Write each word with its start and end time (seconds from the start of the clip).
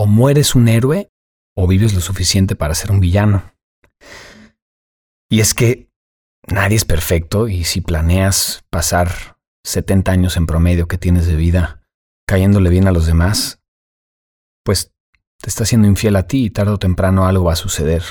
O 0.00 0.06
mueres 0.06 0.54
un 0.54 0.68
héroe 0.68 1.10
o 1.56 1.66
vives 1.66 1.92
lo 1.92 2.00
suficiente 2.00 2.54
para 2.54 2.76
ser 2.76 2.92
un 2.92 3.00
villano. 3.00 3.52
Y 5.28 5.40
es 5.40 5.54
que 5.54 5.90
nadie 6.46 6.76
es 6.76 6.84
perfecto 6.84 7.48
y 7.48 7.64
si 7.64 7.80
planeas 7.80 8.62
pasar 8.70 9.38
70 9.64 10.12
años 10.12 10.36
en 10.36 10.46
promedio 10.46 10.86
que 10.86 10.98
tienes 10.98 11.26
de 11.26 11.34
vida 11.34 11.82
cayéndole 12.28 12.70
bien 12.70 12.86
a 12.86 12.92
los 12.92 13.06
demás, 13.06 13.60
pues 14.64 14.92
te 15.42 15.48
está 15.48 15.64
siendo 15.64 15.88
infiel 15.88 16.14
a 16.14 16.28
ti 16.28 16.44
y 16.44 16.50
tarde 16.50 16.74
o 16.74 16.78
temprano 16.78 17.26
algo 17.26 17.46
va 17.46 17.54
a 17.54 17.56
suceder 17.56 18.04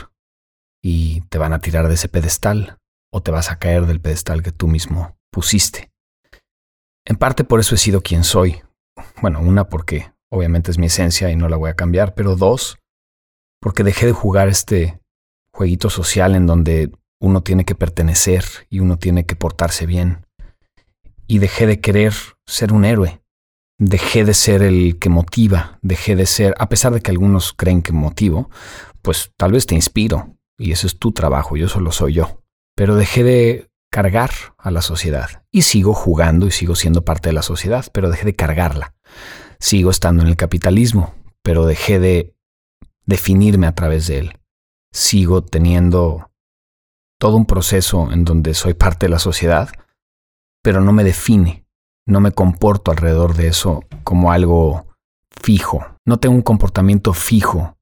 y 0.83 1.21
te 1.29 1.37
van 1.37 1.53
a 1.53 1.61
tirar 1.61 1.87
de 1.87 1.93
ese 1.93 2.09
pedestal 2.09 2.79
o 3.13 3.23
te 3.23 3.31
vas 3.31 3.49
a 3.49 3.59
caer 3.59 3.85
del 3.85 4.01
pedestal 4.01 4.43
que 4.43 4.51
tú 4.51 4.67
mismo 4.67 5.17
pusiste. 5.31 5.89
En 7.05 7.15
parte 7.15 7.45
por 7.45 7.61
eso 7.61 7.75
he 7.75 7.77
sido 7.77 8.01
quien 8.01 8.25
soy. 8.25 8.61
Bueno, 9.21 9.39
una 9.39 9.69
porque 9.69 10.11
obviamente 10.29 10.71
es 10.71 10.77
mi 10.77 10.87
esencia 10.87 11.29
y 11.31 11.35
no 11.35 11.49
la 11.49 11.57
voy 11.57 11.69
a 11.69 11.75
cambiar, 11.75 12.13
pero 12.13 12.35
dos, 12.35 12.77
porque 13.59 13.83
dejé 13.83 14.05
de 14.05 14.11
jugar 14.11 14.47
este 14.47 14.99
jueguito 15.51 15.89
social 15.89 16.35
en 16.35 16.45
donde 16.45 16.91
uno 17.19 17.41
tiene 17.41 17.65
que 17.65 17.75
pertenecer 17.75 18.43
y 18.69 18.79
uno 18.79 18.97
tiene 18.97 19.25
que 19.25 19.35
portarse 19.35 19.85
bien. 19.85 20.25
Y 21.25 21.39
dejé 21.39 21.65
de 21.65 21.81
querer 21.81 22.13
ser 22.45 22.71
un 22.71 22.85
héroe. 22.85 23.21
Dejé 23.79 24.25
de 24.25 24.33
ser 24.33 24.63
el 24.63 24.97
que 24.97 25.09
motiva, 25.09 25.77
dejé 25.81 26.15
de 26.15 26.25
ser, 26.25 26.55
a 26.57 26.69
pesar 26.69 26.93
de 26.93 27.01
que 27.01 27.11
algunos 27.11 27.53
creen 27.53 27.81
que 27.81 27.91
motivo, 27.91 28.49
pues 29.03 29.31
tal 29.37 29.51
vez 29.51 29.67
te 29.67 29.75
inspiro, 29.75 30.35
y 30.57 30.71
eso 30.71 30.87
es 30.87 30.97
tu 30.97 31.11
trabajo, 31.11 31.55
yo 31.57 31.69
solo 31.69 31.91
soy 31.91 32.13
yo. 32.13 32.41
Pero 32.75 32.95
dejé 32.95 33.23
de 33.23 33.69
cargar 33.91 34.31
a 34.57 34.71
la 34.71 34.81
sociedad. 34.81 35.43
Y 35.51 35.61
sigo 35.63 35.93
jugando 35.93 36.47
y 36.47 36.51
sigo 36.51 36.75
siendo 36.75 37.05
parte 37.05 37.29
de 37.29 37.33
la 37.33 37.41
sociedad, 37.41 37.85
pero 37.93 38.09
dejé 38.09 38.25
de 38.25 38.35
cargarla. 38.35 38.95
Sigo 39.59 39.89
estando 39.89 40.23
en 40.23 40.29
el 40.29 40.35
capitalismo, 40.35 41.13
pero 41.41 41.65
dejé 41.65 41.99
de 41.99 42.35
definirme 43.05 43.67
a 43.67 43.75
través 43.75 44.07
de 44.07 44.19
él. 44.19 44.39
Sigo 44.91 45.43
teniendo 45.43 46.31
todo 47.19 47.35
un 47.35 47.45
proceso 47.45 48.11
en 48.11 48.25
donde 48.25 48.53
soy 48.53 48.73
parte 48.73 49.07
de 49.07 49.11
la 49.11 49.19
sociedad, 49.19 49.69
pero 50.61 50.81
no 50.81 50.91
me 50.91 51.03
define, 51.03 51.65
no 52.05 52.19
me 52.19 52.31
comporto 52.31 52.91
alrededor 52.91 53.35
de 53.35 53.47
eso 53.47 53.83
como 54.03 54.31
algo 54.31 54.87
fijo. 55.41 55.85
No 56.05 56.17
tengo 56.19 56.35
un 56.35 56.41
comportamiento 56.41 57.13
fijo 57.13 57.77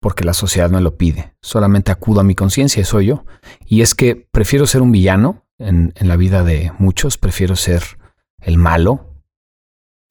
porque 0.00 0.24
la 0.24 0.34
sociedad 0.34 0.70
me 0.70 0.80
lo 0.80 0.96
pide. 0.96 1.34
Solamente 1.40 1.90
acudo 1.90 2.20
a 2.20 2.24
mi 2.24 2.34
conciencia 2.34 2.80
y 2.80 2.84
soy 2.84 3.06
yo. 3.06 3.24
Y 3.64 3.80
es 3.80 3.94
que 3.94 4.16
prefiero 4.16 4.66
ser 4.66 4.82
un 4.82 4.92
villano 4.92 5.46
en, 5.58 5.94
en, 5.96 6.08
la 6.08 6.16
vida 6.16 6.44
de 6.44 6.72
muchos, 6.78 7.16
prefiero 7.16 7.56
ser 7.56 7.82
el 8.40 8.58
malo, 8.58 9.13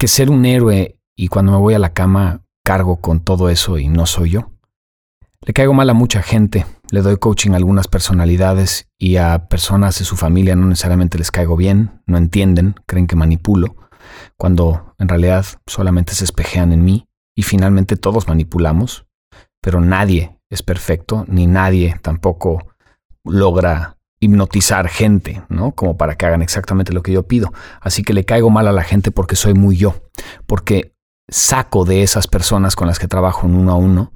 que 0.04 0.09
ser 0.09 0.30
un 0.30 0.46
héroe 0.46 1.00
y 1.16 1.30
cuando 1.30 1.54
me 1.54 1.59
voy 1.59 1.76
a 1.76 1.80
la 1.80 1.94
cama 1.94 2.42
cargo 2.66 2.98
con 3.00 3.22
todo 3.22 3.48
eso 3.48 3.80
y 3.80 3.88
no 3.88 4.06
soy 4.06 4.32
yo. 4.32 4.52
Le 5.46 5.54
caigo 5.54 5.73
mal 5.73 5.90
a 5.90 5.94
mucha 5.94 6.22
gente, 6.22 6.66
le 6.92 7.02
doy 7.02 7.16
coaching 7.16 7.52
a 7.52 7.56
algunas 7.56 7.88
personalidades 7.88 8.90
y 8.98 9.16
a 9.16 9.48
personas 9.48 9.98
de 10.00 10.04
su 10.04 10.18
familia 10.18 10.58
no 10.58 10.68
necesariamente 10.68 11.18
les 11.18 11.31
caigo 11.31 11.56
bien, 11.56 12.02
no 12.06 12.18
entienden, 12.18 12.76
creen 12.86 13.08
que 13.08 13.16
manipulo, 13.16 13.78
cuando 14.36 14.94
en 15.00 15.08
realidad 15.08 15.46
solamente 15.68 16.14
se 16.16 16.26
espejean 16.26 16.74
en 16.74 16.84
mí 16.84 17.08
y 17.34 17.44
finalmente 17.44 17.96
todos 17.96 18.28
manipulamos 18.28 19.06
pero 19.62 19.80
nadie 19.80 20.38
es 20.50 20.64
perfecto, 20.64 21.24
ni 21.30 21.48
nadie 21.48 21.98
tampoco 22.02 22.68
logra 23.24 23.96
hipnotizar 24.24 24.88
gente, 24.88 25.44
¿no? 25.50 25.72
Como 25.72 25.98
para 25.98 26.16
que 26.16 26.26
hagan 26.26 26.42
exactamente 26.42 26.94
lo 26.94 27.04
que 27.04 27.12
yo 27.12 27.28
pido. 27.28 27.54
Así 27.82 28.04
que 28.04 28.14
le 28.14 28.26
caigo 28.26 28.50
mal 28.50 28.68
a 28.68 28.72
la 28.72 28.84
gente 28.84 29.12
porque 29.12 29.36
soy 29.36 29.54
muy 29.54 29.78
yo, 29.78 29.96
porque 30.46 30.94
saco 31.30 31.86
de 31.86 32.04
esas 32.04 32.28
personas 32.28 32.76
con 32.76 32.88
las 32.88 33.00
que 33.00 33.08
trabajo 33.08 33.48
en 33.48 33.56
uno 33.56 33.72
a 33.72 33.76
uno 33.76 34.14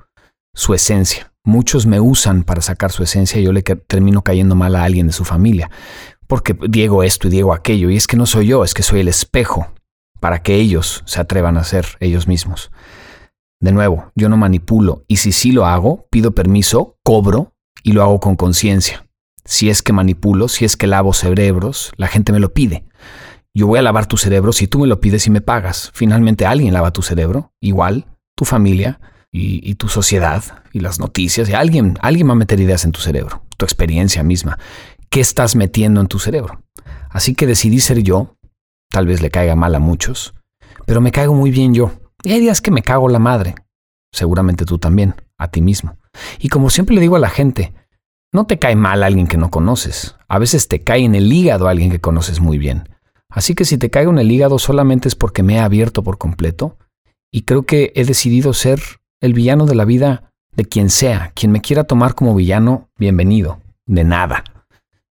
su 0.53 0.73
esencia. 0.73 1.33
Muchos 1.43 1.85
me 1.85 1.99
usan 1.99 2.43
para 2.43 2.61
sacar 2.61 2.91
su 2.91 3.03
esencia 3.03 3.39
y 3.39 3.43
yo 3.43 3.53
le 3.53 3.61
termino 3.61 4.21
cayendo 4.21 4.55
mal 4.55 4.75
a 4.75 4.83
alguien 4.83 5.07
de 5.07 5.13
su 5.13 5.23
familia, 5.23 5.71
porque 6.27 6.57
digo 6.67 7.03
esto 7.03 7.27
y 7.27 7.31
digo 7.31 7.53
aquello, 7.53 7.89
y 7.89 7.95
es 7.95 8.07
que 8.07 8.17
no 8.17 8.25
soy 8.25 8.47
yo, 8.47 8.63
es 8.63 8.73
que 8.73 8.83
soy 8.83 8.99
el 8.99 9.07
espejo 9.07 9.67
para 10.19 10.41
que 10.41 10.55
ellos 10.55 11.03
se 11.05 11.21
atrevan 11.21 11.57
a 11.57 11.63
ser 11.63 11.85
ellos 11.99 12.27
mismos. 12.27 12.71
De 13.61 13.71
nuevo, 13.71 14.11
yo 14.15 14.29
no 14.29 14.37
manipulo 14.37 15.03
y 15.07 15.17
si 15.17 15.31
sí 15.31 15.51
lo 15.51 15.65
hago, 15.65 16.07
pido 16.11 16.31
permiso, 16.35 16.97
cobro 17.03 17.53
y 17.81 17.93
lo 17.93 18.03
hago 18.03 18.19
con 18.19 18.35
conciencia. 18.35 19.06
Si 19.47 19.69
es 19.69 19.81
que 19.81 19.93
manipulo, 19.93 20.49
si 20.49 20.65
es 20.65 20.75
que 20.75 20.87
lavo 20.87 21.13
cerebros, 21.13 21.93
la 21.95 22.07
gente 22.07 22.33
me 22.33 22.41
lo 22.41 22.53
pide. 22.53 22.83
Yo 23.53 23.65
voy 23.65 23.79
a 23.79 23.81
lavar 23.81 24.05
tu 24.05 24.17
cerebro 24.17 24.51
si 24.51 24.67
tú 24.67 24.79
me 24.79 24.87
lo 24.87 24.99
pides 24.99 25.25
y 25.25 25.29
me 25.29 25.39
pagas. 25.39 25.89
Finalmente 25.93 26.45
alguien 26.45 26.73
lava 26.73 26.91
tu 26.91 27.01
cerebro, 27.01 27.53
igual, 27.61 28.07
tu 28.35 28.43
familia 28.43 28.99
y, 29.31 29.73
tu 29.75 29.87
sociedad 29.87 30.43
y 30.73 30.81
las 30.81 30.99
noticias. 30.99 31.47
Y 31.47 31.53
alguien, 31.53 31.97
alguien 32.01 32.27
va 32.27 32.33
a 32.33 32.35
meter 32.35 32.59
ideas 32.59 32.83
en 32.83 32.91
tu 32.91 32.99
cerebro, 32.99 33.41
tu 33.55 33.63
experiencia 33.63 34.21
misma. 34.21 34.59
¿Qué 35.09 35.21
estás 35.21 35.55
metiendo 35.55 36.01
en 36.01 36.07
tu 36.07 36.19
cerebro? 36.19 36.61
Así 37.09 37.33
que 37.33 37.47
decidí 37.47 37.79
ser 37.79 38.03
yo. 38.03 38.35
Tal 38.89 39.07
vez 39.07 39.21
le 39.21 39.31
caiga 39.31 39.55
mal 39.55 39.75
a 39.75 39.79
muchos, 39.79 40.33
pero 40.85 40.99
me 40.99 41.13
caigo 41.13 41.33
muy 41.33 41.51
bien 41.51 41.73
yo. 41.73 41.93
Y 42.21 42.33
hay 42.33 42.41
días 42.41 42.59
que 42.59 42.71
me 42.71 42.81
cago 42.81 43.07
la 43.07 43.19
madre. 43.19 43.55
Seguramente 44.11 44.65
tú 44.65 44.77
también, 44.77 45.15
a 45.37 45.47
ti 45.47 45.61
mismo. 45.61 45.97
Y 46.37 46.49
como 46.49 46.69
siempre 46.69 46.95
le 46.95 47.01
digo 47.01 47.15
a 47.15 47.19
la 47.19 47.29
gente, 47.29 47.73
no 48.37 48.45
te 48.45 48.59
cae 48.59 48.75
mal 48.75 49.01
alguien 49.01 49.25
que 49.25 49.35
no 49.35 49.49
conoces. 49.49 50.15
A 50.27 50.37
veces 50.37 50.67
te 50.67 50.83
cae 50.83 51.03
en 51.03 51.15
el 51.15 51.33
hígado 51.33 51.67
alguien 51.67 51.89
que 51.89 51.99
conoces 51.99 52.39
muy 52.39 52.59
bien. 52.59 52.87
Así 53.29 53.55
que 53.55 53.65
si 53.65 53.79
te 53.79 53.89
caigo 53.89 54.11
en 54.11 54.19
el 54.19 54.31
hígado 54.31 54.59
solamente 54.59 55.07
es 55.07 55.15
porque 55.15 55.41
me 55.41 55.55
he 55.55 55.59
abierto 55.59 56.03
por 56.03 56.19
completo. 56.19 56.77
Y 57.31 57.41
creo 57.41 57.63
que 57.63 57.91
he 57.95 58.05
decidido 58.05 58.53
ser 58.53 58.79
el 59.21 59.33
villano 59.33 59.65
de 59.65 59.73
la 59.73 59.85
vida 59.85 60.31
de 60.55 60.65
quien 60.65 60.91
sea. 60.91 61.31
Quien 61.33 61.51
me 61.51 61.61
quiera 61.61 61.85
tomar 61.85 62.13
como 62.13 62.35
villano, 62.35 62.89
bienvenido. 62.99 63.59
De 63.87 64.03
nada. 64.03 64.43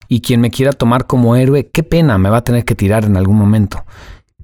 Y 0.08 0.22
quien 0.22 0.40
me 0.40 0.50
quiera 0.50 0.72
tomar 0.72 1.06
como 1.06 1.36
héroe, 1.36 1.68
qué 1.68 1.82
pena, 1.82 2.16
me 2.16 2.30
va 2.30 2.38
a 2.38 2.44
tener 2.44 2.64
que 2.64 2.74
tirar 2.74 3.04
en 3.04 3.18
algún 3.18 3.36
momento. 3.36 3.84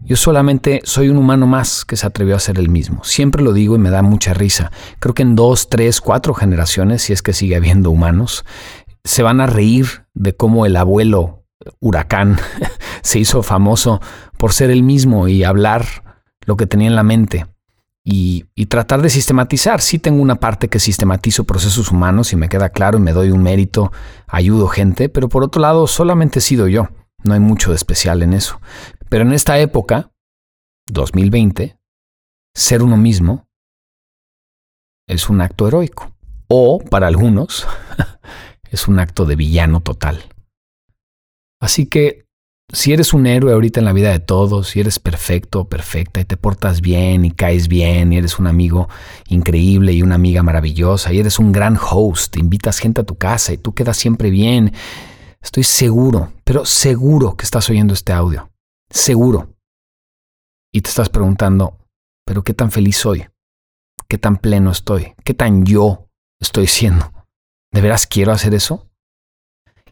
Yo 0.07 0.15
solamente 0.15 0.83
soy 0.85 1.09
un 1.09 1.17
humano 1.17 1.49
más 1.49 1.85
que 1.85 1.97
se 1.97 2.07
atrevió 2.07 2.37
a 2.37 2.41
ser 2.41 2.61
el 2.61 2.69
mismo. 2.69 3.03
Siempre 3.03 3.43
lo 3.43 3.53
digo 3.53 3.75
y 3.75 3.81
me 3.81 3.91
da 3.91 4.03
mucha 4.03 4.35
risa. 4.35 4.71
Creo 5.01 5.15
que 5.15 5.23
en 5.23 5.35
dos, 5.35 5.69
tres, 5.69 6.01
cuatro 6.01 6.33
generaciones, 6.33 7.03
si 7.03 7.13
es 7.13 7.23
que 7.23 7.33
sigue 7.33 7.57
habiendo 7.57 7.91
humanos, 7.91 8.45
se 9.03 9.25
van 9.25 9.41
a 9.41 9.49
reír 9.49 10.05
de 10.15 10.37
cómo 10.37 10.65
el 10.65 10.77
abuelo 10.77 11.45
huracán 11.81 12.39
se 13.03 13.19
hizo 13.19 13.43
famoso 13.43 14.01
por 14.39 14.53
ser 14.53 14.71
el 14.71 14.85
mismo 14.85 15.27
y 15.27 15.43
hablar 15.43 15.85
lo 16.45 16.57
que 16.57 16.69
tenía 16.69 16.87
en 16.87 16.95
la 16.95 17.03
mente. 17.03 17.47
Y, 18.05 18.45
tratar 18.69 19.03
de 19.03 19.11
sistematizar. 19.11 19.81
Sí 19.81 19.99
tengo 19.99 20.23
una 20.23 20.37
parte 20.37 20.69
que 20.69 20.79
sistematizo 20.79 21.43
procesos 21.43 21.91
humanos 21.91 22.33
y 22.33 22.37
me 22.37 22.49
queda 22.49 22.69
claro 22.69 22.99
y 22.99 23.01
me 23.01 23.13
doy 23.13 23.33
un 23.33 23.43
mérito, 23.43 23.91
ayudo 24.29 24.69
gente, 24.69 25.09
pero 25.09 25.29
por 25.29 25.43
otro 25.43 25.61
lado 25.61 25.89
solamente 25.89 26.39
he 26.39 26.43
sido 26.43 26.69
yo. 26.69 26.89
No 27.25 27.35
hay 27.35 27.41
mucho 27.41 27.71
de 27.71 27.77
especial 27.77 28.23
en 28.23 28.33
eso. 28.33 28.61
Pero 29.09 29.25
en 29.25 29.33
esta 29.33 29.59
época, 29.59 30.11
2020, 30.89 31.79
ser 32.55 32.83
uno 32.83 32.97
mismo 32.97 33.49
es 35.09 35.29
un 35.29 35.41
acto 35.41 35.69
heroico. 35.69 36.13
O, 36.49 36.81
para 36.81 37.07
algunos, 37.07 37.67
es 38.71 38.89
un 38.89 38.99
acto 38.99 39.25
de 39.25 39.37
villano 39.37 39.81
total. 39.81 40.25
Así 41.61 41.87
que, 41.87 42.27
si 42.73 42.93
eres 42.93 43.15
un 43.15 43.27
héroe 43.27 43.53
ahorita 43.53 43.79
en 43.79 43.85
la 43.85 43.93
vida 43.93 44.11
de 44.11 44.19
todos, 44.19 44.69
si 44.69 44.81
eres 44.81 44.99
perfecto 44.99 45.61
o 45.61 45.69
perfecta 45.69 46.21
y 46.21 46.25
te 46.25 46.37
portas 46.37 46.81
bien 46.81 47.25
y 47.25 47.31
caes 47.31 47.69
bien 47.69 48.13
y 48.13 48.17
eres 48.17 48.41
un 48.41 48.49
amigo 48.49 48.89
increíble 49.29 49.93
y 49.93 50.03
una 50.03 50.17
amiga 50.17 50.43
maravillosa 50.43 51.13
y 51.13 51.21
eres 51.21 51.39
un 51.39 51.53
gran 51.53 51.79
host, 51.81 52.37
invitas 52.37 52.81
gente 52.81 53.03
a 53.03 53.05
tu 53.05 53.17
casa 53.17 53.53
y 53.53 53.59
tú 53.59 53.73
quedas 53.73 53.97
siempre 53.97 54.31
bien, 54.31 54.73
estoy 55.41 55.63
seguro, 55.63 56.33
pero 56.43 56.65
seguro 56.65 57.37
que 57.37 57.45
estás 57.45 57.71
oyendo 57.71 57.95
este 57.95 58.13
audio 58.13 58.51
seguro. 58.91 59.55
Y 60.73 60.81
te 60.81 60.91
estás 60.91 61.09
preguntando, 61.09 61.79
pero 62.27 62.43
¿qué 62.43 62.55
tan 62.55 62.71
feliz 62.71 62.99
soy? 62.99 63.27
¿Qué 64.09 64.19
tan 64.19 64.37
pleno 64.37 64.71
estoy? 64.71 65.15
¿Qué 65.25 65.35
tan 65.35 65.65
yo 65.65 66.09
estoy 66.41 66.67
siendo? 66.67 67.13
¿De 67.73 67.81
veras 67.81 68.07
quiero 68.07 68.33
hacer 68.33 68.55
eso? 68.55 68.89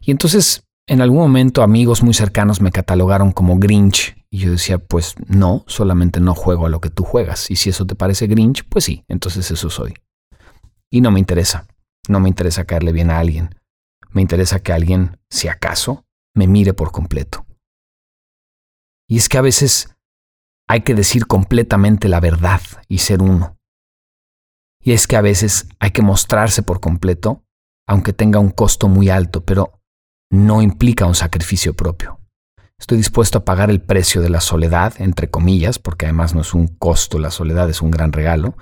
Y 0.01 0.11
entonces, 0.11 0.63
en 0.87 1.01
algún 1.01 1.19
momento, 1.19 1.63
amigos 1.63 2.03
muy 2.03 2.13
cercanos 2.13 2.61
me 2.61 2.71
catalogaron 2.71 3.31
como 3.31 3.57
Grinch. 3.57 4.15
Y 4.29 4.39
yo 4.39 4.51
decía, 4.51 4.77
pues 4.77 5.15
no, 5.27 5.63
solamente 5.67 6.19
no 6.19 6.35
juego 6.35 6.65
a 6.65 6.69
lo 6.69 6.81
que 6.81 6.89
tú 6.89 7.03
juegas. 7.03 7.49
Y 7.49 7.55
si 7.55 7.69
eso 7.69 7.85
te 7.85 7.95
parece 7.95 8.27
Grinch, 8.27 8.63
pues 8.69 8.85
sí, 8.85 9.03
entonces 9.07 9.49
eso 9.49 9.69
soy. 9.69 9.93
Y 10.91 11.01
no 11.01 11.11
me 11.11 11.19
interesa. 11.19 11.67
No 12.07 12.19
me 12.19 12.29
interesa 12.29 12.65
caerle 12.65 12.91
bien 12.91 13.09
a 13.09 13.19
alguien. 13.19 13.55
Me 14.11 14.21
interesa 14.21 14.59
que 14.59 14.71
alguien, 14.71 15.17
si 15.29 15.47
acaso, 15.47 16.05
me 16.35 16.47
mire 16.47 16.73
por 16.73 16.91
completo. 16.91 17.45
Y 19.07 19.17
es 19.17 19.29
que 19.29 19.37
a 19.37 19.41
veces 19.41 19.95
hay 20.67 20.81
que 20.81 20.95
decir 20.95 21.27
completamente 21.27 22.09
la 22.09 22.19
verdad 22.19 22.61
y 22.87 22.99
ser 22.99 23.21
uno. 23.21 23.57
Y 24.81 24.93
es 24.93 25.07
que 25.07 25.15
a 25.15 25.21
veces 25.21 25.67
hay 25.79 25.91
que 25.91 26.01
mostrarse 26.01 26.63
por 26.63 26.79
completo, 26.79 27.43
aunque 27.87 28.13
tenga 28.13 28.39
un 28.39 28.51
costo 28.51 28.87
muy 28.87 29.09
alto, 29.09 29.43
pero 29.43 29.81
no 30.31 30.61
implica 30.61 31.05
un 31.05 31.15
sacrificio 31.15 31.75
propio. 31.75 32.19
Estoy 32.79 32.97
dispuesto 32.97 33.39
a 33.39 33.45
pagar 33.45 33.69
el 33.69 33.81
precio 33.81 34.21
de 34.21 34.29
la 34.29 34.41
soledad, 34.41 34.93
entre 34.99 35.29
comillas, 35.29 35.79
porque 35.79 36.05
además 36.05 36.35
no 36.35 36.41
es 36.41 36.53
un 36.53 36.67
costo, 36.67 37.19
la 37.19 37.31
soledad 37.31 37.69
es 37.69 37.81
un 37.81 37.89
gran 37.89 38.11
regalo, 38.11 38.57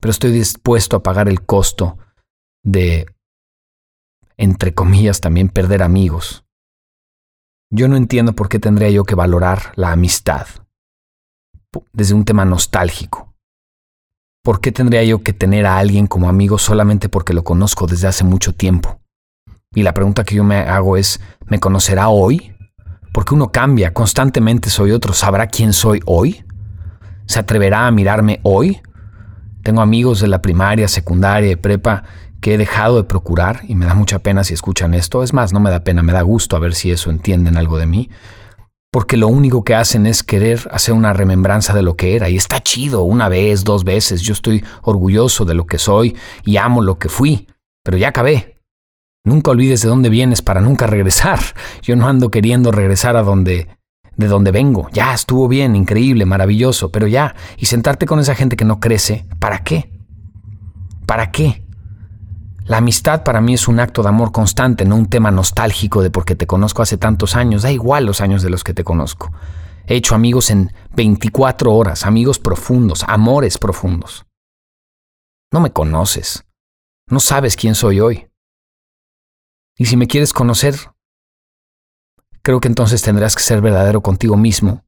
pero 0.00 0.10
estoy 0.10 0.32
dispuesto 0.32 0.96
a 0.96 1.02
pagar 1.02 1.28
el 1.28 1.46
costo 1.46 1.98
de, 2.64 3.06
entre 4.36 4.74
comillas, 4.74 5.20
también 5.20 5.48
perder 5.48 5.82
amigos. 5.82 6.43
Yo 7.76 7.88
no 7.88 7.96
entiendo 7.96 8.34
por 8.34 8.48
qué 8.48 8.60
tendría 8.60 8.88
yo 8.90 9.02
que 9.02 9.16
valorar 9.16 9.72
la 9.74 9.90
amistad 9.90 10.46
desde 11.92 12.14
un 12.14 12.24
tema 12.24 12.44
nostálgico. 12.44 13.34
¿Por 14.44 14.60
qué 14.60 14.70
tendría 14.70 15.02
yo 15.02 15.24
que 15.24 15.32
tener 15.32 15.66
a 15.66 15.78
alguien 15.78 16.06
como 16.06 16.28
amigo 16.28 16.56
solamente 16.56 17.08
porque 17.08 17.34
lo 17.34 17.42
conozco 17.42 17.88
desde 17.88 18.06
hace 18.06 18.22
mucho 18.22 18.54
tiempo? 18.54 19.00
Y 19.74 19.82
la 19.82 19.92
pregunta 19.92 20.22
que 20.22 20.36
yo 20.36 20.44
me 20.44 20.58
hago 20.58 20.96
es, 20.96 21.20
¿me 21.46 21.58
conocerá 21.58 22.10
hoy? 22.10 22.54
Porque 23.12 23.34
uno 23.34 23.50
cambia, 23.50 23.92
constantemente 23.92 24.70
soy 24.70 24.92
otro. 24.92 25.12
¿Sabrá 25.12 25.48
quién 25.48 25.72
soy 25.72 26.00
hoy? 26.06 26.44
¿Se 27.26 27.40
atreverá 27.40 27.88
a 27.88 27.90
mirarme 27.90 28.38
hoy? 28.44 28.80
Tengo 29.64 29.80
amigos 29.80 30.20
de 30.20 30.28
la 30.28 30.40
primaria, 30.40 30.86
secundaria 30.86 31.50
y 31.50 31.56
prepa 31.56 32.04
que 32.44 32.52
he 32.52 32.58
dejado 32.58 32.98
de 32.98 33.04
procurar 33.04 33.62
y 33.68 33.74
me 33.74 33.86
da 33.86 33.94
mucha 33.94 34.18
pena 34.18 34.44
si 34.44 34.52
escuchan 34.52 34.92
esto. 34.92 35.22
Es 35.22 35.32
más, 35.32 35.54
no 35.54 35.60
me 35.60 35.70
da 35.70 35.82
pena, 35.82 36.02
me 36.02 36.12
da 36.12 36.20
gusto 36.20 36.56
a 36.56 36.58
ver 36.58 36.74
si 36.74 36.90
eso 36.90 37.08
entienden 37.08 37.56
algo 37.56 37.78
de 37.78 37.86
mí. 37.86 38.10
Porque 38.92 39.16
lo 39.16 39.28
único 39.28 39.64
que 39.64 39.74
hacen 39.74 40.04
es 40.04 40.22
querer 40.22 40.68
hacer 40.70 40.92
una 40.92 41.14
remembranza 41.14 41.72
de 41.72 41.80
lo 41.80 41.96
que 41.96 42.16
era. 42.16 42.28
Y 42.28 42.36
está 42.36 42.62
chido, 42.62 43.02
una 43.02 43.30
vez, 43.30 43.64
dos 43.64 43.82
veces. 43.82 44.20
Yo 44.20 44.34
estoy 44.34 44.62
orgulloso 44.82 45.46
de 45.46 45.54
lo 45.54 45.64
que 45.64 45.78
soy 45.78 46.18
y 46.44 46.58
amo 46.58 46.82
lo 46.82 46.98
que 46.98 47.08
fui. 47.08 47.48
Pero 47.82 47.96
ya 47.96 48.08
acabé. 48.08 48.60
Nunca 49.24 49.52
olvides 49.52 49.80
de 49.80 49.88
dónde 49.88 50.10
vienes 50.10 50.42
para 50.42 50.60
nunca 50.60 50.86
regresar. 50.86 51.40
Yo 51.80 51.96
no 51.96 52.06
ando 52.06 52.30
queriendo 52.30 52.72
regresar 52.72 53.16
a 53.16 53.22
donde 53.22 53.68
de 54.18 54.26
donde 54.28 54.50
vengo. 54.50 54.90
Ya 54.92 55.14
estuvo 55.14 55.48
bien, 55.48 55.74
increíble, 55.76 56.26
maravilloso, 56.26 56.92
pero 56.92 57.06
ya, 57.06 57.34
y 57.56 57.66
sentarte 57.66 58.04
con 58.04 58.20
esa 58.20 58.34
gente 58.34 58.54
que 58.54 58.66
no 58.66 58.80
crece, 58.80 59.24
¿para 59.38 59.64
qué? 59.64 59.90
¿Para 61.06 61.30
qué? 61.30 61.63
La 62.66 62.78
amistad 62.78 63.24
para 63.24 63.42
mí 63.42 63.54
es 63.54 63.68
un 63.68 63.78
acto 63.78 64.02
de 64.02 64.08
amor 64.08 64.32
constante, 64.32 64.86
no 64.86 64.96
un 64.96 65.10
tema 65.10 65.30
nostálgico 65.30 66.02
de 66.02 66.10
porque 66.10 66.34
te 66.34 66.46
conozco 66.46 66.80
hace 66.80 66.96
tantos 66.96 67.36
años, 67.36 67.62
da 67.62 67.70
igual 67.70 68.06
los 68.06 68.22
años 68.22 68.42
de 68.42 68.48
los 68.48 68.64
que 68.64 68.72
te 68.72 68.84
conozco. 68.84 69.32
He 69.86 69.96
hecho 69.96 70.14
amigos 70.14 70.50
en 70.50 70.72
24 70.96 71.74
horas, 71.74 72.06
amigos 72.06 72.38
profundos, 72.38 73.04
amores 73.06 73.58
profundos. 73.58 74.24
No 75.52 75.60
me 75.60 75.72
conoces, 75.72 76.46
no 77.06 77.20
sabes 77.20 77.54
quién 77.54 77.74
soy 77.74 78.00
hoy. 78.00 78.30
Y 79.76 79.84
si 79.84 79.98
me 79.98 80.06
quieres 80.06 80.32
conocer, 80.32 80.74
creo 82.40 82.60
que 82.60 82.68
entonces 82.68 83.02
tendrás 83.02 83.34
que 83.34 83.42
ser 83.42 83.60
verdadero 83.60 84.00
contigo 84.00 84.38
mismo, 84.38 84.84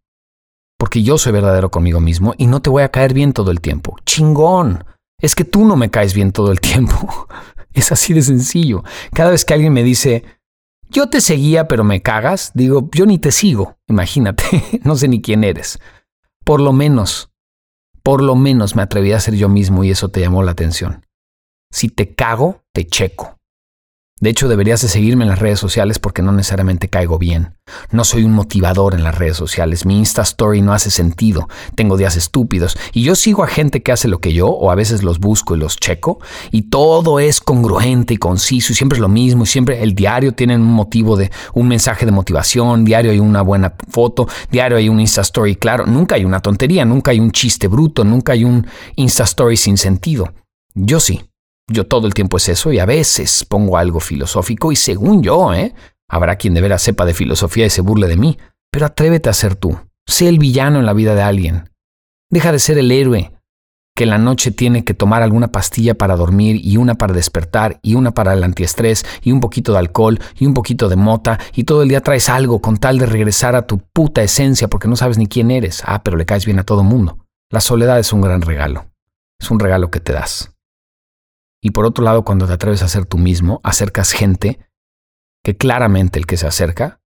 porque 0.79 1.03
yo 1.03 1.19
soy 1.19 1.33
verdadero 1.33 1.71
conmigo 1.71 2.01
mismo 2.01 2.33
y 2.39 2.47
no 2.47 2.63
te 2.63 2.71
voy 2.71 2.85
a 2.85 2.91
caer 2.91 3.13
bien 3.13 3.35
todo 3.35 3.51
el 3.51 3.61
tiempo. 3.61 3.97
Chingón. 4.07 4.83
Es 5.21 5.35
que 5.35 5.45
tú 5.45 5.65
no 5.65 5.77
me 5.77 5.91
caes 5.91 6.15
bien 6.15 6.33
todo 6.33 6.53
el 6.53 6.61
tiempo. 6.61 7.29
Es 7.73 7.93
así 7.93 8.15
de 8.15 8.23
sencillo. 8.23 8.85
Cada 9.13 9.29
vez 9.29 9.45
que 9.45 9.53
alguien 9.53 9.75
me 9.75 9.83
dice, 9.83 10.25
yo 10.89 11.11
te 11.11 11.21
seguía 11.21 11.69
pero 11.69 11.85
me 11.85 12.01
cagas, 12.01 12.53
digo, 12.55 12.89
yo 12.95 13.05
ni 13.05 13.19
te 13.19 13.33
sigo. 13.33 13.77
Imagínate, 13.87 14.45
no 14.83 14.97
sé 14.97 15.09
ni 15.09 15.21
quién 15.21 15.45
eres. 15.45 15.79
Por 16.43 16.63
lo 16.63 16.73
menos, 16.73 17.31
por 18.03 18.23
lo 18.23 18.35
menos 18.35 18.77
me 18.77 18.83
atreví 18.83 19.13
a 19.13 19.21
ser 19.21 19.35
yo 19.35 19.51
mismo 19.51 19.85
y 19.85 19.91
eso 19.91 20.09
te 20.09 20.21
llamó 20.21 20.43
la 20.43 20.53
atención. 20.53 21.05
Si 21.71 21.91
te 21.91 22.15
cago, 22.15 22.63
te 22.73 22.87
checo. 22.87 23.36
De 24.19 24.31
hecho, 24.31 24.49
deberías 24.49 24.81
de 24.81 24.89
seguirme 24.89 25.25
en 25.25 25.29
las 25.29 25.41
redes 25.41 25.59
sociales 25.61 25.99
porque 25.99 26.23
no 26.23 26.33
necesariamente 26.33 26.89
caigo 26.89 27.19
bien. 27.19 27.55
No 27.91 28.03
soy 28.03 28.25
un 28.25 28.33
motivador 28.33 28.95
en 28.95 29.05
las 29.05 29.19
redes 29.19 29.37
sociales. 29.37 29.85
Mi 29.85 29.99
Insta 29.99 30.23
Story 30.23 30.63
no 30.63 30.73
hace 30.73 30.91
sentido. 30.91 31.51
Tengo 31.75 31.99
días 31.99 32.17
estúpidos. 32.17 32.79
Y 32.95 33.03
yo 33.03 33.15
sigo 33.15 33.45
a 33.45 33.47
gente 33.47 33.83
que 33.83 33.93
hace 33.93 34.09
lo 34.09 34.19
que 34.19 34.33
yo, 34.33 34.49
o 34.49 34.71
a 34.71 34.75
veces 34.75 35.03
los 35.03 35.19
busco 35.19 35.55
y 35.55 35.59
los 35.59 35.77
checo. 35.77 36.19
Y 36.51 36.71
todo 36.71 37.21
es 37.21 37.43
congruente 37.43 38.15
y 38.15 38.17
conciso. 38.17 38.73
Y 38.73 38.77
siempre 38.77 38.97
es 38.97 39.03
lo 39.03 39.11
mismo. 39.11 39.43
Y 39.43 39.47
siempre 39.49 39.83
el 39.83 39.95
diario 39.95 40.33
tiene 40.33 40.57
un 40.57 40.63
motivo 40.63 41.19
de 41.19 41.31
un 41.53 41.69
mensaje 41.69 42.07
de 42.07 42.13
motivación. 42.13 42.87
Diario 42.87 43.11
hay 43.11 43.19
una 43.19 43.43
buena 43.43 43.75
foto. 43.91 44.27
Diario 44.51 44.79
hay 44.79 44.89
un 44.89 44.99
Insta 44.99 45.21
Story 45.21 45.57
claro. 45.57 45.85
Nunca 45.85 46.15
hay 46.15 46.25
una 46.25 46.41
tontería. 46.41 46.87
Nunca 46.87 47.11
hay 47.11 47.21
un 47.21 47.33
chiste 47.33 47.69
bruto. 47.69 48.03
Nunca 48.03 48.33
hay 48.33 48.45
un 48.45 48.67
Insta 48.95 49.25
Story 49.25 49.59
sin 49.59 49.77
sentido. 49.77 50.33
Yo 50.75 51.01
sí. 51.01 51.21
Yo 51.69 51.87
todo 51.87 52.07
el 52.07 52.15
tiempo 52.15 52.37
es 52.37 52.49
eso 52.49 52.73
y 52.73 52.79
a 52.79 52.87
veces 52.87 53.45
pongo 53.45 53.77
algo 53.77 53.99
filosófico 54.01 54.71
y 54.71 54.77
según 54.77 55.23
yo, 55.23 55.53
¿eh? 55.53 55.75
Habrá 56.09 56.37
quien 56.37 56.55
de 56.55 56.61
veras 56.61 56.83
sepa 56.83 57.05
de 57.05 57.15
filosofía 57.15 57.67
y 57.67 57.71
se 57.71 57.81
burle 57.81 58.07
de 58.07 58.17
mí, 58.17 58.39
pero 58.71 58.87
atrévete 58.87 59.29
a 59.29 59.33
ser 59.33 59.57
tú. 59.57 59.79
Sé 60.07 60.29
el 60.29 60.39
villano 60.39 60.79
en 60.79 60.87
la 60.87 60.93
vida 60.93 61.17
de 61.17 61.23
alguien. 61.23 61.71
Deja 62.31 62.53
de 62.53 62.61
ser 62.61 62.79
el 62.79 62.93
héroe 62.93 63.33
que 63.97 64.05
en 64.05 64.11
la 64.11 64.19
noche 64.19 64.51
tiene 64.51 64.85
que 64.85 64.95
tomar 64.95 65.23
alguna 65.23 65.49
pastilla 65.49 65.95
para 65.95 66.17
dormir 66.17 66.61
y 66.63 66.77
una 66.77 66.97
para 66.97 67.15
despertar 67.15 67.81
y 67.83 67.95
una 67.95 68.13
para 68.13 68.35
el 68.35 68.45
antiestrés 68.45 69.05
y 69.23 69.33
un 69.33 69.41
poquito 69.41 69.73
de 69.73 69.79
alcohol 69.79 70.21
y 70.39 70.47
un 70.47 70.53
poquito 70.53 70.91
de 70.91 70.97
mota 70.97 71.41
y 71.55 71.65
todo 71.65 71.83
el 71.83 71.89
día 71.89 72.03
traes 72.03 72.29
algo 72.29 72.61
con 72.61 72.77
tal 72.77 72.99
de 72.99 73.07
regresar 73.07 73.57
a 73.57 73.67
tu 73.67 73.79
puta 73.79 74.23
esencia 74.23 74.69
porque 74.69 74.87
no 74.87 74.97
sabes 74.97 75.17
ni 75.19 75.27
quién 75.27 75.51
eres. 75.51 75.83
Ah, 75.87 76.03
pero 76.05 76.17
le 76.17 76.27
caes 76.27 76.45
bien 76.45 76.59
a 76.59 76.65
todo 76.65 76.85
mundo. 76.85 77.19
La 77.51 77.61
soledad 77.61 77.99
es 77.99 78.13
un 78.13 78.21
gran 78.21 78.43
regalo. 78.43 78.87
Es 79.41 79.51
un 79.51 79.59
regalo 79.59 79.91
que 79.91 80.01
te 80.01 80.13
das. 80.13 80.56
Y 81.67 81.73
por 81.73 81.85
otro 81.85 82.05
lado, 82.05 82.25
cuando 82.25 82.47
te 82.47 82.53
atreves 82.53 82.83
a 82.83 82.89
ser 82.89 83.07
tú 83.07 83.19
mismo, 83.19 83.61
acercas 83.65 84.13
gente 84.13 84.61
que 85.43 85.57
claramente 85.57 86.17
el 86.21 86.25
que 86.25 86.37
se 86.37 86.47
acerca 86.47 87.01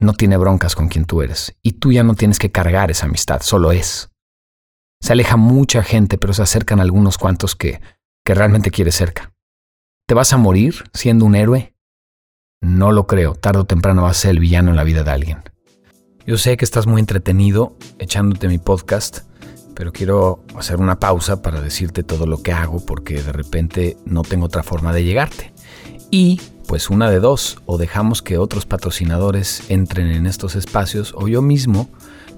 no 0.00 0.12
tiene 0.12 0.36
broncas 0.36 0.76
con 0.76 0.86
quien 0.86 1.04
tú 1.04 1.20
eres. 1.20 1.58
Y 1.60 1.72
tú 1.72 1.90
ya 1.90 2.04
no 2.04 2.14
tienes 2.14 2.38
que 2.38 2.52
cargar 2.52 2.92
esa 2.92 3.06
amistad, 3.06 3.40
solo 3.42 3.72
es. 3.72 4.12
Se 5.02 5.14
aleja 5.14 5.36
mucha 5.36 5.82
gente, 5.82 6.16
pero 6.16 6.32
se 6.32 6.42
acercan 6.42 6.78
algunos 6.78 7.18
cuantos 7.18 7.56
que, 7.56 7.80
que 8.24 8.34
realmente 8.34 8.70
quieres 8.70 8.94
cerca. 8.94 9.34
¿Te 10.06 10.14
vas 10.14 10.32
a 10.32 10.36
morir 10.36 10.84
siendo 10.94 11.24
un 11.24 11.34
héroe? 11.34 11.74
No 12.60 12.92
lo 12.92 13.08
creo. 13.08 13.34
Tarde 13.34 13.62
o 13.62 13.64
temprano 13.64 14.02
vas 14.02 14.16
a 14.16 14.20
ser 14.20 14.30
el 14.30 14.38
villano 14.38 14.70
en 14.70 14.76
la 14.76 14.84
vida 14.84 15.02
de 15.02 15.10
alguien. 15.10 15.42
Yo 16.24 16.38
sé 16.38 16.56
que 16.56 16.64
estás 16.64 16.86
muy 16.86 17.00
entretenido 17.00 17.76
echándote 17.98 18.46
mi 18.46 18.58
podcast 18.58 19.22
pero 19.78 19.92
quiero 19.92 20.42
hacer 20.56 20.78
una 20.78 20.98
pausa 20.98 21.40
para 21.40 21.60
decirte 21.60 22.02
todo 22.02 22.26
lo 22.26 22.42
que 22.42 22.50
hago 22.50 22.84
porque 22.84 23.22
de 23.22 23.30
repente 23.30 23.96
no 24.04 24.22
tengo 24.22 24.46
otra 24.46 24.64
forma 24.64 24.92
de 24.92 25.04
llegarte. 25.04 25.52
Y 26.10 26.40
pues 26.66 26.90
una 26.90 27.08
de 27.08 27.20
dos, 27.20 27.58
o 27.64 27.78
dejamos 27.78 28.20
que 28.20 28.38
otros 28.38 28.66
patrocinadores 28.66 29.62
entren 29.68 30.08
en 30.08 30.26
estos 30.26 30.56
espacios 30.56 31.14
o 31.16 31.28
yo 31.28 31.42
mismo 31.42 31.88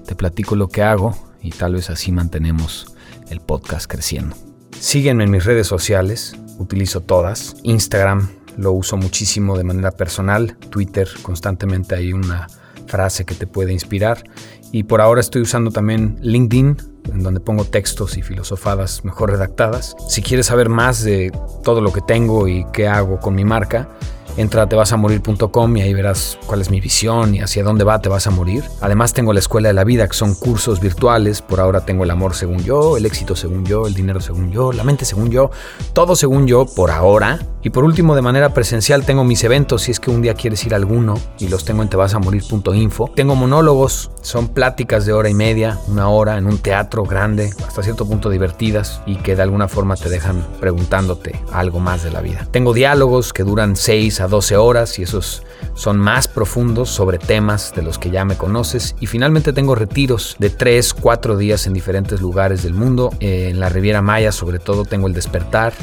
te 0.05 0.13
platico 0.13 0.55
lo 0.55 0.67
que 0.67 0.83
hago 0.83 1.17
y 1.41 1.49
tal 1.49 1.73
vez 1.73 1.89
así 1.89 2.11
mantenemos 2.11 2.93
el 3.31 3.39
podcast 3.39 3.89
creciendo. 3.89 4.35
Sígueme 4.79 5.23
en 5.23 5.31
mis 5.31 5.43
redes 5.43 5.65
sociales, 5.65 6.35
utilizo 6.59 7.01
todas. 7.01 7.55
Instagram 7.63 8.29
lo 8.55 8.71
uso 8.71 8.97
muchísimo 8.97 9.57
de 9.57 9.63
manera 9.63 9.89
personal, 9.89 10.57
Twitter 10.69 11.09
constantemente 11.23 11.95
hay 11.95 12.13
una 12.13 12.45
frase 12.85 13.25
que 13.25 13.33
te 13.33 13.47
puede 13.47 13.73
inspirar 13.73 14.25
y 14.71 14.83
por 14.83 15.01
ahora 15.01 15.21
estoy 15.21 15.41
usando 15.41 15.71
también 15.71 16.17
LinkedIn 16.21 16.77
en 17.11 17.23
donde 17.23 17.39
pongo 17.39 17.65
textos 17.65 18.17
y 18.17 18.21
filosofadas 18.21 19.03
mejor 19.03 19.31
redactadas. 19.31 19.95
Si 20.07 20.21
quieres 20.21 20.47
saber 20.47 20.69
más 20.69 21.03
de 21.03 21.31
todo 21.63 21.81
lo 21.81 21.91
que 21.91 22.01
tengo 22.01 22.47
y 22.47 22.65
qué 22.71 22.87
hago 22.87 23.19
con 23.19 23.35
mi 23.35 23.43
marca, 23.43 23.89
Entra 24.37 24.63
a 24.63 24.69
tevasamorir.com 24.69 25.77
y 25.77 25.81
ahí 25.81 25.93
verás 25.93 26.37
cuál 26.45 26.61
es 26.61 26.69
mi 26.69 26.79
visión 26.79 27.35
y 27.35 27.41
hacia 27.41 27.63
dónde 27.63 27.83
va 27.83 28.01
Te 28.01 28.09
vas 28.09 28.27
a 28.27 28.31
morir. 28.31 28.63
Además 28.81 29.13
tengo 29.13 29.33
la 29.33 29.39
Escuela 29.39 29.69
de 29.69 29.73
la 29.73 29.83
Vida, 29.83 30.07
que 30.07 30.13
son 30.13 30.35
cursos 30.35 30.79
virtuales. 30.79 31.41
Por 31.41 31.59
ahora 31.59 31.85
tengo 31.85 32.03
el 32.03 32.11
amor 32.11 32.35
según 32.35 32.63
yo, 32.63 32.97
el 32.97 33.05
éxito 33.05 33.35
según 33.35 33.65
yo, 33.65 33.87
el 33.87 33.93
dinero 33.93 34.21
según 34.21 34.51
yo, 34.51 34.71
la 34.71 34.83
mente 34.83 35.05
según 35.05 35.29
yo, 35.29 35.51
todo 35.93 36.15
según 36.15 36.47
yo 36.47 36.65
por 36.65 36.91
ahora. 36.91 37.39
Y 37.63 37.69
por 37.69 37.83
último, 37.83 38.15
de 38.15 38.23
manera 38.23 38.53
presencial 38.53 39.05
tengo 39.05 39.23
mis 39.23 39.43
eventos 39.43 39.83
si 39.83 39.91
es 39.91 39.99
que 39.99 40.09
un 40.09 40.21
día 40.21 40.33
quieres 40.33 40.65
ir 40.65 40.73
a 40.73 40.77
alguno 40.77 41.15
y 41.37 41.47
los 41.47 41.63
tengo 41.63 41.83
en 41.83 41.89
tevasamorir.info. 41.89 43.11
Tengo 43.15 43.35
monólogos, 43.35 44.09
son 44.21 44.47
pláticas 44.47 45.05
de 45.05 45.13
hora 45.13 45.29
y 45.29 45.35
media, 45.35 45.77
una 45.87 46.09
hora 46.09 46.37
en 46.37 46.47
un 46.47 46.57
teatro 46.57 47.03
grande, 47.03 47.51
hasta 47.67 47.83
cierto 47.83 48.07
punto 48.07 48.29
divertidas 48.29 49.01
y 49.05 49.17
que 49.17 49.35
de 49.35 49.43
alguna 49.43 49.67
forma 49.67 49.95
te 49.95 50.09
dejan 50.09 50.43
preguntándote 50.59 51.39
algo 51.51 51.79
más 51.79 52.03
de 52.03 52.11
la 52.11 52.21
vida. 52.21 52.47
Tengo 52.49 52.73
diálogos 52.73 53.31
que 53.31 53.43
duran 53.43 53.75
6 53.75 54.20
a 54.21 54.27
12 54.27 54.57
horas 54.57 54.99
y 54.99 55.03
esos 55.03 55.43
son 55.73 55.97
más 55.97 56.27
profundos 56.27 56.89
sobre 56.89 57.17
temas 57.17 57.73
de 57.75 57.81
los 57.81 57.97
que 57.97 58.11
ya 58.11 58.25
me 58.25 58.37
conoces. 58.37 58.95
Y 58.99 59.07
finalmente 59.07 59.53
tengo 59.53 59.75
retiros 59.75 60.35
de 60.39 60.49
3, 60.49 60.93
4 60.93 61.37
días 61.37 61.67
en 61.67 61.73
diferentes 61.73 62.21
lugares 62.21 62.63
del 62.63 62.73
mundo. 62.73 63.11
en 63.19 63.59
la 63.59 63.69
Riviera 63.69 64.01
Maya 64.01 64.31
sobre 64.31 64.59
todo 64.59 64.85
tengo 64.85 65.07
el 65.07 65.13
despertar 65.13 65.73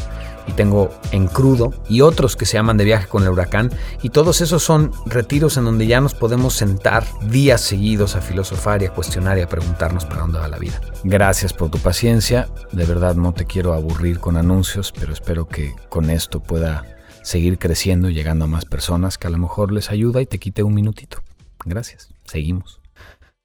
y 0.48 0.52
tengo 0.52 0.90
en 1.12 1.26
crudo 1.26 1.72
y 1.88 2.00
otros 2.00 2.34
que 2.34 2.46
se 2.46 2.54
llaman 2.54 2.76
de 2.78 2.84
viaje 2.84 3.06
con 3.06 3.22
el 3.22 3.28
huracán 3.28 3.70
y 4.02 4.10
todos 4.10 4.40
esos 4.40 4.62
son 4.62 4.92
retiros 5.06 5.56
en 5.56 5.64
donde 5.64 5.86
ya 5.86 6.00
nos 6.00 6.14
podemos 6.14 6.54
sentar 6.54 7.04
días 7.28 7.60
seguidos 7.60 8.16
a 8.16 8.20
filosofar 8.20 8.82
y 8.82 8.86
a 8.86 8.92
cuestionar 8.92 9.38
y 9.38 9.42
a 9.42 9.48
preguntarnos 9.48 10.06
para 10.06 10.22
dónde 10.22 10.38
va 10.38 10.48
la 10.48 10.58
vida. 10.58 10.80
Gracias 11.04 11.52
por 11.52 11.70
tu 11.70 11.78
paciencia, 11.78 12.48
de 12.72 12.84
verdad 12.86 13.14
no 13.14 13.32
te 13.32 13.44
quiero 13.44 13.74
aburrir 13.74 14.20
con 14.20 14.36
anuncios, 14.36 14.92
pero 14.98 15.12
espero 15.12 15.46
que 15.46 15.74
con 15.88 16.10
esto 16.10 16.40
pueda 16.40 16.84
seguir 17.28 17.58
creciendo 17.58 18.08
y 18.08 18.14
llegando 18.14 18.46
a 18.46 18.48
más 18.48 18.64
personas 18.64 19.18
que 19.18 19.26
a 19.26 19.30
lo 19.30 19.36
mejor 19.36 19.70
les 19.70 19.90
ayuda 19.90 20.22
y 20.22 20.26
te 20.26 20.38
quite 20.38 20.62
un 20.62 20.72
minutito. 20.72 21.22
Gracias. 21.64 22.08
Seguimos. 22.24 22.80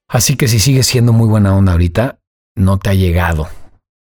Así 0.07 0.37
que 0.37 0.47
si 0.47 0.59
sigues 0.59 0.87
siendo 0.87 1.11
muy 1.11 1.27
buena 1.27 1.53
onda 1.55 1.73
ahorita, 1.73 2.19
no 2.55 2.77
te 2.77 2.91
ha 2.91 2.93
llegado 2.93 3.49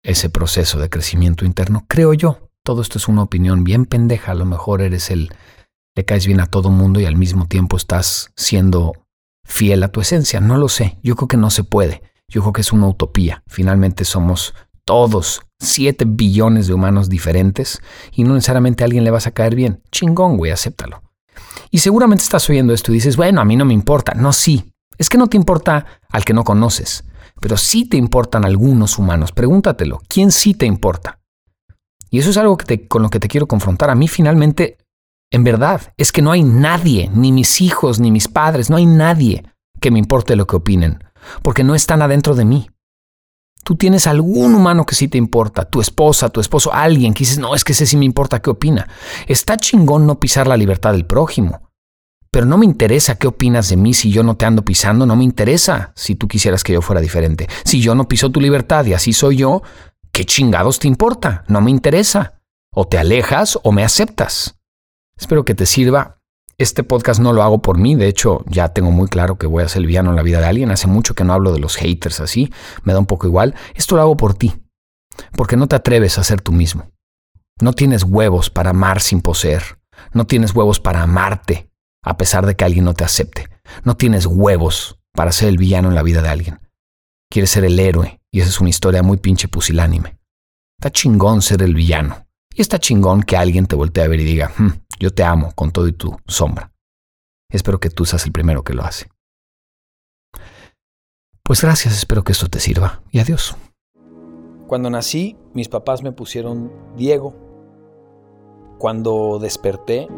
ese 0.02 0.28
proceso 0.28 0.78
de 0.78 0.90
crecimiento 0.90 1.46
interno, 1.46 1.86
creo 1.88 2.12
yo. 2.12 2.50
Todo 2.64 2.82
esto 2.82 2.98
es 2.98 3.08
una 3.08 3.22
opinión 3.22 3.64
bien 3.64 3.86
pendeja, 3.86 4.32
a 4.32 4.34
lo 4.34 4.44
mejor 4.44 4.82
eres 4.82 5.10
el, 5.10 5.30
le 5.96 6.04
caes 6.04 6.26
bien 6.26 6.40
a 6.40 6.46
todo 6.46 6.70
mundo 6.70 7.00
y 7.00 7.06
al 7.06 7.16
mismo 7.16 7.46
tiempo 7.46 7.76
estás 7.76 8.30
siendo 8.36 8.92
fiel 9.44 9.82
a 9.82 9.88
tu 9.88 10.00
esencia, 10.00 10.40
no 10.40 10.58
lo 10.58 10.68
sé, 10.68 10.98
yo 11.02 11.16
creo 11.16 11.28
que 11.28 11.36
no 11.36 11.50
se 11.50 11.64
puede, 11.64 12.02
yo 12.28 12.42
creo 12.42 12.52
que 12.52 12.60
es 12.60 12.72
una 12.72 12.88
utopía, 12.88 13.42
finalmente 13.48 14.04
somos 14.04 14.54
todos 14.84 15.42
7 15.62 16.04
billones 16.06 16.66
de 16.66 16.74
humanos 16.74 17.08
diferentes 17.08 17.80
y 18.12 18.24
no 18.24 18.34
necesariamente 18.34 18.82
a 18.82 18.86
alguien 18.86 19.04
le 19.04 19.10
vas 19.10 19.26
a 19.26 19.30
caer 19.30 19.54
bien, 19.54 19.82
chingón, 19.90 20.36
güey, 20.36 20.52
acéptalo. 20.52 21.02
Y 21.70 21.78
seguramente 21.78 22.24
estás 22.24 22.48
oyendo 22.50 22.74
esto 22.74 22.92
y 22.92 22.96
dices, 22.96 23.16
bueno, 23.16 23.40
a 23.40 23.44
mí 23.44 23.56
no 23.56 23.64
me 23.64 23.74
importa, 23.74 24.14
no, 24.14 24.32
sí, 24.32 24.72
es 24.98 25.08
que 25.08 25.18
no 25.18 25.28
te 25.28 25.36
importa 25.36 25.86
al 26.10 26.24
que 26.24 26.34
no 26.34 26.44
conoces, 26.44 27.04
pero 27.40 27.56
sí 27.56 27.86
te 27.86 27.96
importan 27.96 28.44
algunos 28.44 28.98
humanos. 28.98 29.32
Pregúntatelo, 29.32 30.00
¿quién 30.08 30.30
sí 30.30 30.54
te 30.54 30.66
importa? 30.66 31.20
Y 32.10 32.18
eso 32.18 32.30
es 32.30 32.36
algo 32.36 32.56
que 32.56 32.86
con 32.86 33.02
lo 33.02 33.08
que 33.08 33.20
te 33.20 33.28
quiero 33.28 33.48
confrontar. 33.48 33.90
A 33.90 33.94
mí 33.94 34.06
finalmente, 34.06 34.76
en 35.30 35.44
verdad, 35.44 35.94
es 35.96 36.12
que 36.12 36.22
no 36.22 36.30
hay 36.30 36.42
nadie, 36.42 37.10
ni 37.12 37.32
mis 37.32 37.60
hijos, 37.60 38.00
ni 38.00 38.10
mis 38.10 38.28
padres, 38.28 38.68
no 38.68 38.76
hay 38.76 38.86
nadie 38.86 39.44
que 39.80 39.90
me 39.90 39.98
importe 39.98 40.36
lo 40.36 40.46
que 40.46 40.56
opinen, 40.56 41.02
porque 41.42 41.64
no 41.64 41.74
están 41.74 42.02
adentro 42.02 42.34
de 42.34 42.44
mí. 42.44 42.68
Tú 43.64 43.76
tienes 43.76 44.06
algún 44.06 44.54
humano 44.54 44.84
que 44.84 44.94
sí 44.94 45.06
te 45.08 45.18
importa, 45.18 45.64
tu 45.64 45.80
esposa, 45.80 46.28
tu 46.30 46.40
esposo, 46.40 46.72
alguien 46.72 47.14
que 47.14 47.20
dices, 47.20 47.38
no, 47.38 47.54
es 47.54 47.62
que 47.62 47.72
ese 47.72 47.86
sí 47.86 47.96
me 47.96 48.04
importa 48.04 48.40
qué 48.42 48.50
opina. 48.50 48.88
Está 49.28 49.56
chingón 49.56 50.06
no 50.06 50.18
pisar 50.18 50.48
la 50.48 50.56
libertad 50.56 50.92
del 50.92 51.06
prójimo. 51.06 51.70
Pero 52.32 52.46
no 52.46 52.56
me 52.56 52.64
interesa 52.64 53.16
qué 53.16 53.26
opinas 53.26 53.68
de 53.68 53.76
mí 53.76 53.92
si 53.92 54.10
yo 54.10 54.22
no 54.22 54.36
te 54.36 54.46
ando 54.46 54.64
pisando, 54.64 55.04
no 55.04 55.16
me 55.16 55.24
interesa 55.24 55.92
si 55.94 56.14
tú 56.14 56.26
quisieras 56.26 56.64
que 56.64 56.72
yo 56.72 56.80
fuera 56.80 57.02
diferente. 57.02 57.46
Si 57.64 57.80
yo 57.80 57.94
no 57.94 58.08
piso 58.08 58.30
tu 58.30 58.40
libertad 58.40 58.86
y 58.86 58.94
así 58.94 59.12
soy 59.12 59.36
yo, 59.36 59.62
¿qué 60.12 60.24
chingados 60.24 60.78
te 60.78 60.88
importa? 60.88 61.44
No 61.46 61.60
me 61.60 61.70
interesa. 61.70 62.40
O 62.74 62.86
te 62.86 62.96
alejas 62.96 63.58
o 63.62 63.70
me 63.70 63.84
aceptas. 63.84 64.58
Espero 65.14 65.44
que 65.44 65.54
te 65.54 65.66
sirva. 65.66 66.21
Este 66.58 66.84
podcast 66.84 67.20
no 67.20 67.32
lo 67.32 67.42
hago 67.42 67.62
por 67.62 67.78
mí, 67.78 67.94
de 67.94 68.08
hecho 68.08 68.44
ya 68.46 68.68
tengo 68.68 68.90
muy 68.90 69.08
claro 69.08 69.36
que 69.36 69.46
voy 69.46 69.62
a 69.62 69.68
ser 69.68 69.80
el 69.80 69.86
villano 69.86 70.10
en 70.10 70.16
la 70.16 70.22
vida 70.22 70.40
de 70.40 70.46
alguien. 70.46 70.70
Hace 70.70 70.86
mucho 70.86 71.14
que 71.14 71.24
no 71.24 71.32
hablo 71.32 71.52
de 71.52 71.58
los 71.58 71.76
haters 71.76 72.20
así, 72.20 72.52
me 72.84 72.92
da 72.92 72.98
un 72.98 73.06
poco 73.06 73.26
igual. 73.26 73.54
Esto 73.74 73.96
lo 73.96 74.02
hago 74.02 74.16
por 74.16 74.34
ti, 74.34 74.54
porque 75.36 75.56
no 75.56 75.66
te 75.66 75.76
atreves 75.76 76.18
a 76.18 76.24
ser 76.24 76.40
tú 76.40 76.52
mismo. 76.52 76.90
No 77.60 77.72
tienes 77.72 78.04
huevos 78.04 78.50
para 78.50 78.70
amar 78.70 79.00
sin 79.00 79.20
poseer. 79.20 79.62
No 80.12 80.26
tienes 80.26 80.54
huevos 80.54 80.80
para 80.80 81.02
amarte 81.02 81.70
a 82.02 82.16
pesar 82.16 82.46
de 82.46 82.56
que 82.56 82.64
alguien 82.64 82.84
no 82.84 82.94
te 82.94 83.04
acepte. 83.04 83.48
No 83.84 83.96
tienes 83.96 84.26
huevos 84.26 84.98
para 85.12 85.32
ser 85.32 85.48
el 85.48 85.58
villano 85.58 85.88
en 85.88 85.94
la 85.94 86.02
vida 86.02 86.22
de 86.22 86.28
alguien. 86.28 86.60
Quieres 87.30 87.50
ser 87.50 87.64
el 87.64 87.78
héroe, 87.78 88.20
y 88.30 88.40
esa 88.40 88.50
es 88.50 88.60
una 88.60 88.70
historia 88.70 89.02
muy 89.02 89.16
pinche 89.16 89.48
pusilánime. 89.48 90.18
Está 90.78 90.90
chingón 90.90 91.42
ser 91.42 91.62
el 91.62 91.74
villano. 91.74 92.26
Y 92.54 92.60
está 92.60 92.78
chingón 92.78 93.22
que 93.22 93.36
alguien 93.36 93.66
te 93.66 93.76
voltee 93.76 94.04
a 94.04 94.08
ver 94.08 94.20
y 94.20 94.24
diga, 94.24 94.52
hm, 94.56 94.70
yo 94.98 95.12
te 95.12 95.24
amo 95.24 95.52
con 95.54 95.70
todo 95.70 95.88
y 95.88 95.92
tu 95.92 96.16
sombra. 96.26 96.72
Espero 97.50 97.80
que 97.80 97.90
tú 97.90 98.04
seas 98.04 98.24
el 98.24 98.32
primero 98.32 98.62
que 98.62 98.74
lo 98.74 98.82
hace. 98.82 99.08
Pues 101.42 101.62
gracias, 101.62 101.94
espero 101.94 102.24
que 102.24 102.32
esto 102.32 102.48
te 102.48 102.60
sirva 102.60 103.02
y 103.10 103.18
adiós. 103.18 103.56
Cuando 104.66 104.90
nací, 104.90 105.36
mis 105.52 105.68
papás 105.68 106.02
me 106.02 106.12
pusieron 106.12 106.72
Diego. 106.96 107.34
Cuando 108.78 109.38
desperté, 109.38 110.08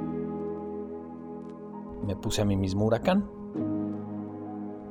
me 2.07 2.15
puse 2.15 2.43
a 2.43 2.45
mí 2.45 2.57
mismo 2.57 2.85
huracán. 2.85 3.29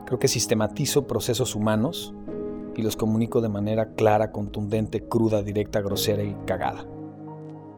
Creo 0.05 0.19
que 0.19 0.27
sistematizo 0.27 1.07
procesos 1.07 1.55
humanos 1.55 2.13
y 2.75 2.81
los 2.81 2.97
comunico 2.97 3.39
de 3.41 3.49
manera 3.49 3.93
clara, 3.93 4.31
contundente, 4.31 5.07
cruda, 5.07 5.43
directa, 5.43 5.81
grosera 5.81 6.23
y 6.23 6.35
cagada. 6.45 6.85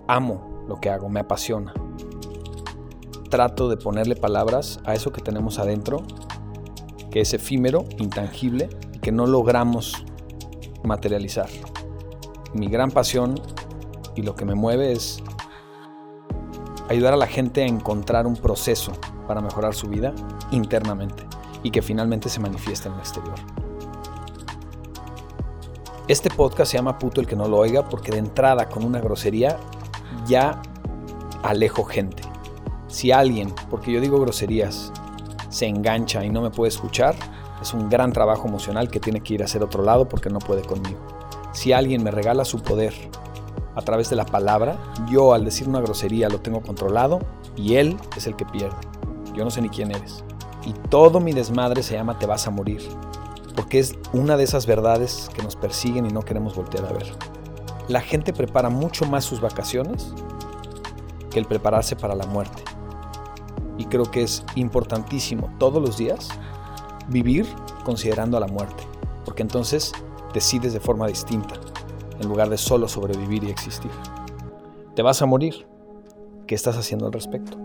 Amo 0.08 0.66
lo 0.68 0.80
que 0.80 0.90
hago, 0.90 1.10
me 1.10 1.20
apasiona. 1.20 1.74
Trato 3.30 3.70
de 3.70 3.78
ponerle 3.78 4.16
palabras 4.16 4.80
a 4.86 4.94
eso 4.94 5.12
que 5.12 5.22
tenemos 5.22 5.58
adentro, 5.58 6.04
que 7.10 7.22
es 7.22 7.34
efímero, 7.34 7.86
intangible 7.98 8.70
y 8.94 9.00
que 9.00 9.12
no 9.12 9.26
logramos 9.26 10.06
materializar. 10.84 11.50
Mi 12.54 12.68
gran 12.68 12.92
pasión 12.92 13.42
y 14.16 14.22
lo 14.22 14.36
que 14.36 14.46
me 14.46 14.54
mueve 14.54 14.92
es 14.92 15.24
ayudar 16.88 17.14
a 17.14 17.18
la 17.18 17.28
gente 17.28 17.64
a 17.64 17.68
encontrar 17.68 18.28
un 18.28 18.36
proceso 18.36 18.92
para 19.28 19.42
mejorar 19.42 19.74
su 19.74 19.88
vida 19.88 20.14
internamente 20.52 21.26
y 21.64 21.72
que 21.72 21.82
finalmente 21.82 22.30
se 22.30 22.40
manifieste 22.40 22.90
en 22.90 22.94
el 22.94 23.00
exterior. 23.00 23.36
Este 26.08 26.30
podcast 26.30 26.72
se 26.72 26.78
llama 26.78 27.00
Puto 27.00 27.20
el 27.20 27.26
que 27.26 27.36
no 27.36 27.48
lo 27.48 27.58
oiga 27.58 27.90
porque 27.90 28.12
de 28.12 28.20
entrada 28.20 28.70
con 28.70 28.84
una 28.86 29.00
grosería 29.00 29.58
ya 30.28 30.62
alejo 31.44 31.84
gente. 31.84 32.24
Si 32.88 33.12
alguien, 33.12 33.54
porque 33.70 33.92
yo 33.92 34.02
digo 34.02 34.20
groserías, 34.20 34.92
se 35.50 35.68
engancha 35.68 36.24
y 36.26 36.30
no 36.30 36.42
me 36.42 36.50
puede 36.50 36.70
escuchar, 36.70 37.16
es 37.62 37.74
un 37.74 37.90
gran 37.90 38.12
trabajo 38.12 38.48
emocional 38.48 38.90
que 38.90 39.00
tiene 39.00 39.22
que 39.22 39.36
ir 39.36 39.42
a 39.42 39.46
hacer 39.46 39.64
otro 39.64 39.84
lado 39.84 40.08
porque 40.08 40.30
no 40.30 40.40
puede 40.40 40.62
conmigo. 40.62 41.00
Si 41.54 41.72
alguien 41.72 42.04
me 42.04 42.12
regala 42.12 42.46
su 42.46 42.62
poder 42.62 42.94
a 43.76 43.82
través 43.82 44.10
de 44.10 44.16
la 44.16 44.26
palabra, 44.26 44.78
yo 45.10 45.34
al 45.34 45.46
decir 45.46 45.68
una 45.68 45.82
grosería 45.82 46.30
lo 46.30 46.40
tengo 46.40 46.62
controlado 46.62 47.20
y 47.56 47.76
él 47.76 47.98
es 48.18 48.28
el 48.28 48.36
que 48.36 48.46
pierde. 48.46 48.76
Yo 49.34 49.44
no 49.44 49.52
sé 49.52 49.62
ni 49.62 49.70
quién 49.70 49.92
eres. 49.92 50.24
Y 50.66 50.74
todo 50.90 51.20
mi 51.20 51.34
desmadre 51.34 51.84
se 51.84 51.96
llama 51.96 52.18
Te 52.18 52.26
vas 52.26 52.48
a 52.48 52.52
morir, 52.52 52.82
porque 53.56 53.80
es 53.80 53.96
una 54.14 54.38
de 54.38 54.44
esas 54.44 54.66
verdades 54.66 55.30
que 55.34 55.44
nos 55.44 55.56
persiguen 55.56 56.06
y 56.06 56.10
no 56.10 56.22
queremos 56.22 56.56
voltear 56.56 56.86
a 56.86 56.92
ver. 56.92 57.35
La 57.88 58.02
gente 58.02 58.34
prepara 58.34 58.70
mucho 58.70 59.06
más 59.06 59.24
sus 59.26 59.42
vacaciones 59.42 60.14
que 61.30 61.40
el 61.40 61.46
prepararse 61.46 61.96
para 61.96 62.16
la 62.16 62.26
muerte. 62.26 62.64
Y 63.78 63.86
creo 63.86 64.06
que 64.06 64.24
es 64.24 64.44
importantísimo 64.56 65.54
todos 65.60 65.82
los 65.82 65.98
días 65.98 66.30
vivir 67.10 67.46
considerando 67.84 68.38
a 68.38 68.40
la 68.40 68.48
muerte, 68.48 68.84
porque 69.24 69.44
entonces 69.44 69.92
decides 70.34 70.74
de 70.74 70.80
forma 70.80 71.08
distinta, 71.08 71.56
en 72.20 72.28
lugar 72.28 72.50
de 72.50 72.58
solo 72.58 72.88
sobrevivir 72.88 73.44
y 73.44 73.50
existir. 73.50 73.92
Te 74.96 75.02
vas 75.02 75.22
a 75.22 75.26
morir. 75.26 75.68
¿Qué 76.48 76.56
estás 76.56 76.78
haciendo 76.78 77.08
al 77.08 77.14
respecto? 77.14 77.65